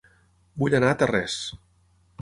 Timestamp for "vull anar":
0.61-0.89